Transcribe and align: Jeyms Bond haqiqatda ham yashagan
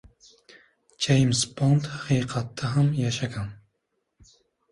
Jeyms 1.05 1.41
Bond 1.59 1.83
haqiqatda 1.99 2.65
ham 2.73 2.89
yashagan 3.03 3.49